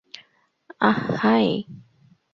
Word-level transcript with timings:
আহ, 0.81 0.99
high. 1.17 1.47